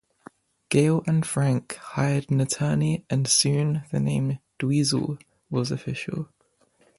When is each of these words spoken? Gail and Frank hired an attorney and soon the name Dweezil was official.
Gail 0.69 1.03
and 1.05 1.23
Frank 1.23 1.75
hired 1.75 2.31
an 2.31 2.41
attorney 2.41 3.05
and 3.11 3.27
soon 3.27 3.83
the 3.91 3.99
name 3.99 4.39
Dweezil 4.59 5.21
was 5.51 5.69
official. 5.69 6.27